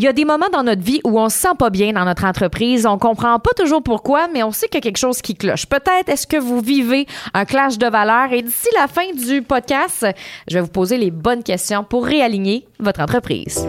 [0.00, 2.04] Il y a des moments dans notre vie où on se sent pas bien dans
[2.04, 5.20] notre entreprise, on comprend pas toujours pourquoi, mais on sait qu'il y a quelque chose
[5.20, 5.66] qui cloche.
[5.66, 10.06] Peut-être est-ce que vous vivez un clash de valeurs et d'ici la fin du podcast,
[10.46, 13.66] je vais vous poser les bonnes questions pour réaligner votre entreprise.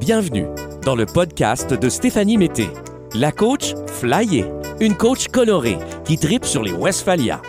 [0.00, 0.48] Bienvenue
[0.84, 2.70] dans le podcast de Stéphanie Mété,
[3.14, 4.46] la coach flyée,
[4.80, 7.40] une coach colorée qui tripe sur les Westphalia.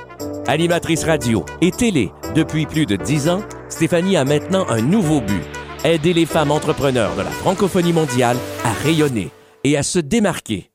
[0.45, 5.41] Animatrice radio et télé depuis plus de dix ans, Stéphanie a maintenant un nouveau but
[5.89, 9.29] aider les femmes entrepreneurs de la francophonie mondiale à rayonner
[9.63, 10.71] et à se démarquer.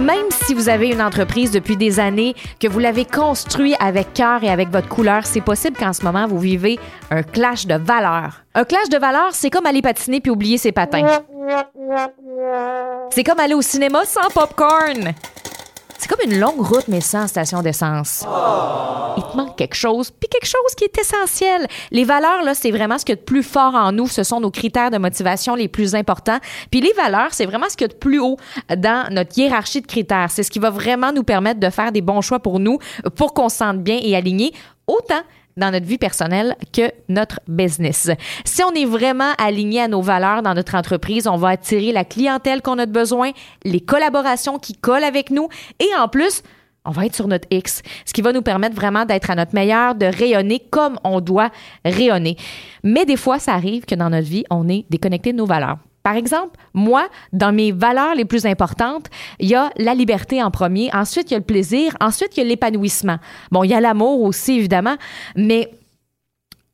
[0.00, 4.44] Même si vous avez une entreprise depuis des années, que vous l'avez construit avec cœur
[4.44, 6.78] et avec votre couleur, c'est possible qu'en ce moment, vous vivez
[7.10, 8.44] un clash de valeurs.
[8.54, 11.04] Un clash de valeurs, c'est comme aller patiner puis oublier ses patins.
[13.10, 15.14] C'est comme aller au cinéma sans popcorn.
[15.98, 18.24] C'est comme une longue route, mais sans station d'essence.
[19.16, 21.66] Il te manque quelque chose, puis quelque chose qui est essentiel.
[21.90, 24.06] Les valeurs, là, c'est vraiment ce qu'il y a de plus fort en nous.
[24.06, 26.38] Ce sont nos critères de motivation les plus importants.
[26.70, 28.36] Puis les valeurs, c'est vraiment ce qu'il y a de plus haut
[28.76, 30.30] dans notre hiérarchie de critères.
[30.30, 32.78] C'est ce qui va vraiment nous permettre de faire des bons choix pour nous,
[33.16, 34.52] pour qu'on se sente bien et aligné,
[34.88, 35.22] autant
[35.56, 38.10] dans notre vie personnelle que notre business.
[38.44, 42.04] Si on est vraiment aligné à nos valeurs dans notre entreprise, on va attirer la
[42.04, 43.32] clientèle qu'on a besoin,
[43.64, 45.48] les collaborations qui collent avec nous
[45.80, 46.42] et en plus,
[46.84, 49.54] on va être sur notre X, ce qui va nous permettre vraiment d'être à notre
[49.54, 51.50] meilleur, de rayonner comme on doit
[51.84, 52.36] rayonner.
[52.82, 55.76] Mais des fois, ça arrive que dans notre vie, on est déconnecté de nos valeurs.
[56.08, 59.08] Par exemple, moi, dans mes valeurs les plus importantes,
[59.40, 62.40] il y a la liberté en premier, ensuite il y a le plaisir, ensuite il
[62.40, 63.18] y a l'épanouissement.
[63.50, 64.96] Bon, il y a l'amour aussi, évidemment,
[65.36, 65.70] mais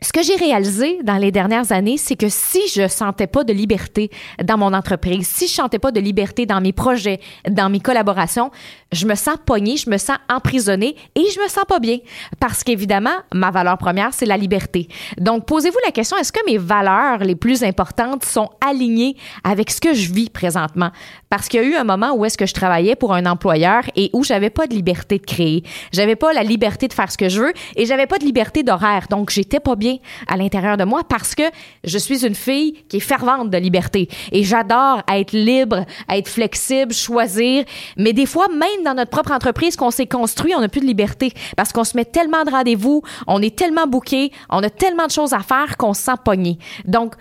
[0.05, 3.55] ce que j'ai réalisé dans les dernières années, c'est que si je sentais pas de
[3.55, 4.11] liberté
[4.43, 8.51] dans mon entreprise, si je sentais pas de liberté dans mes projets, dans mes collaborations,
[8.93, 11.99] je me sens pognée, je me sens emprisonnée et je me sens pas bien.
[12.39, 14.89] Parce qu'évidemment, ma valeur première, c'est la liberté.
[15.17, 19.81] Donc, posez-vous la question, est-ce que mes valeurs les plus importantes sont alignées avec ce
[19.81, 20.91] que je vis présentement?
[21.35, 23.83] Parce qu'il y a eu un moment où est-ce que je travaillais pour un employeur
[23.97, 25.65] et où j'avais pas de liberté de créer.
[25.93, 28.63] J'avais pas la liberté de faire ce que je veux et j'avais pas de liberté
[28.63, 29.09] d'horaire.
[29.11, 29.97] Donc, j'étais pas bien
[30.29, 31.43] à l'intérieur de moi parce que
[31.83, 36.95] je suis une fille qui est fervente de liberté et j'adore être libre, être flexible,
[36.95, 37.65] choisir.
[37.97, 40.87] Mais des fois, même dans notre propre entreprise qu'on s'est construit, on n'a plus de
[40.87, 45.09] liberté parce qu'on se met tellement de rendez-vous, on est tellement bouqué, on a tellement
[45.09, 46.59] de choses à faire qu'on se sent pogné.
[46.85, 47.17] Donc,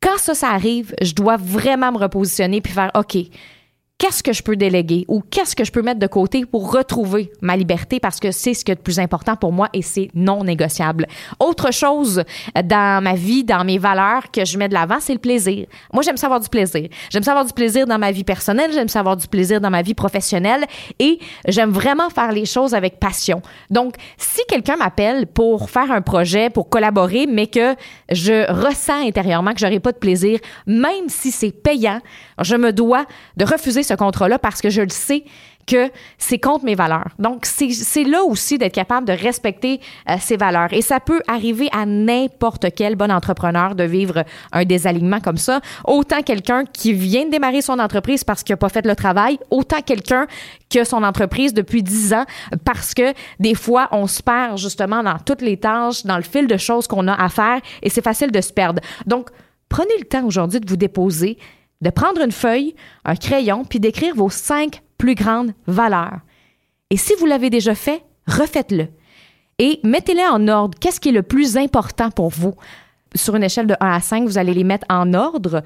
[0.00, 3.16] quand ça, ça arrive, je dois vraiment me repositionner puis faire OK
[3.98, 7.32] qu'est-ce que je peux déléguer ou qu'est-ce que je peux mettre de côté pour retrouver
[7.42, 10.08] ma liberté parce que c'est ce qui est le plus important pour moi et c'est
[10.14, 11.06] non négociable.
[11.40, 12.22] Autre chose
[12.64, 15.66] dans ma vie, dans mes valeurs que je mets de l'avant, c'est le plaisir.
[15.92, 16.88] Moi, j'aime savoir du plaisir.
[17.10, 19.94] J'aime savoir du plaisir dans ma vie personnelle, j'aime savoir du plaisir dans ma vie
[19.94, 20.64] professionnelle
[21.00, 23.42] et j'aime vraiment faire les choses avec passion.
[23.68, 27.74] Donc, si quelqu'un m'appelle pour faire un projet, pour collaborer, mais que
[28.12, 32.00] je ressens intérieurement que j'aurai pas de plaisir, même si c'est payant,
[32.40, 33.04] je me dois
[33.36, 35.24] de refuser ce contrat-là parce que je le sais
[35.68, 37.10] que c'est contre mes valeurs.
[37.18, 40.72] Donc, c'est là aussi d'être capable de respecter euh, ces valeurs.
[40.72, 45.60] Et ça peut arriver à n'importe quel bon entrepreneur de vivre un désalignement comme ça.
[45.84, 49.38] Autant quelqu'un qui vient de démarrer son entreprise parce qu'il n'a pas fait le travail,
[49.50, 50.26] autant quelqu'un
[50.70, 52.24] qui a son entreprise depuis 10 ans
[52.64, 56.46] parce que des fois, on se perd justement dans toutes les tâches, dans le fil
[56.46, 58.80] de choses qu'on a à faire et c'est facile de se perdre.
[59.06, 59.28] Donc,
[59.68, 61.36] prenez le temps aujourd'hui de vous déposer
[61.80, 62.74] de prendre une feuille,
[63.04, 66.20] un crayon, puis d'écrire vos cinq plus grandes valeurs.
[66.90, 68.88] Et si vous l'avez déjà fait, refaites-le.
[69.58, 70.78] Et mettez-les en ordre.
[70.78, 72.54] Qu'est-ce qui est le plus important pour vous?
[73.14, 75.62] Sur une échelle de 1 à 5, vous allez les mettre en ordre.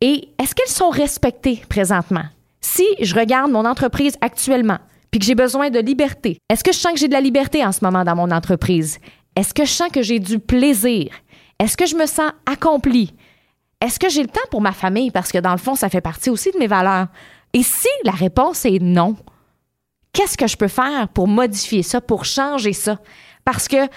[0.00, 2.24] Et est-ce qu'elles sont respectées présentement?
[2.60, 4.78] Si je regarde mon entreprise actuellement,
[5.10, 7.64] puis que j'ai besoin de liberté, est-ce que je sens que j'ai de la liberté
[7.64, 8.98] en ce moment dans mon entreprise?
[9.34, 11.10] Est-ce que je sens que j'ai du plaisir?
[11.58, 13.14] Est-ce que je me sens accompli?
[13.80, 15.10] Est-ce que j'ai le temps pour ma famille?
[15.10, 17.06] Parce que dans le fond, ça fait partie aussi de mes valeurs.
[17.52, 19.16] Et si la réponse est non,
[20.12, 22.98] qu'est-ce que je peux faire pour modifier ça, pour changer ça?
[23.44, 23.88] Parce que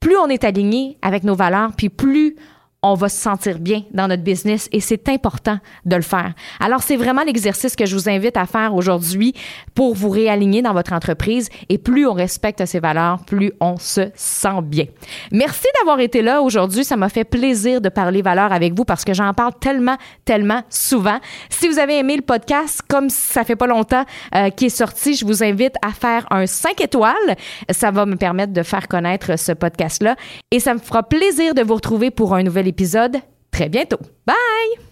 [0.00, 2.36] plus on est aligné avec nos valeurs, puis plus
[2.82, 6.32] on va se sentir bien dans notre business et c'est important de le faire.
[6.60, 9.34] Alors, c'est vraiment l'exercice que je vous invite à faire aujourd'hui
[9.74, 14.10] pour vous réaligner dans votre entreprise et plus on respecte ses valeurs, plus on se
[14.14, 14.84] sent bien.
[15.32, 16.84] Merci d'avoir été là aujourd'hui.
[16.84, 20.62] Ça m'a fait plaisir de parler valeurs avec vous parce que j'en parle tellement, tellement
[20.68, 21.18] souvent.
[21.50, 24.04] Si vous avez aimé le podcast, comme ça fait pas longtemps
[24.36, 27.36] euh, qui est sorti, je vous invite à faire un 5 étoiles.
[27.70, 30.14] Ça va me permettre de faire connaître ce podcast-là
[30.52, 33.16] et ça me fera plaisir de vous retrouver pour un nouvel épisode
[33.50, 33.98] très bientôt.
[34.26, 34.87] Bye!